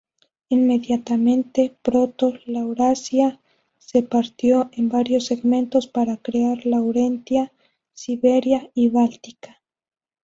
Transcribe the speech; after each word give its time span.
Inmediatamente, 0.49 1.77
Proto-Laurasia 1.83 3.39
se 3.77 4.01
partió 4.01 4.71
en 4.73 4.89
varios 4.89 5.27
segmentos 5.27 5.85
para 5.85 6.17
crear 6.17 6.65
Laurentia, 6.65 7.51
Siberia 7.93 8.67
y 8.73 8.89
Báltica. 8.89 9.61